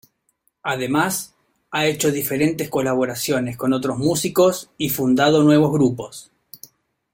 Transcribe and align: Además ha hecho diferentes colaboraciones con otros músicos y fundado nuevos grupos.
Además 0.63 1.35
ha 1.69 1.85
hecho 1.85 2.11
diferentes 2.11 2.69
colaboraciones 2.69 3.55
con 3.55 3.71
otros 3.71 3.99
músicos 3.99 4.71
y 4.79 4.89
fundado 4.89 5.43
nuevos 5.43 5.71
grupos. 5.71 6.31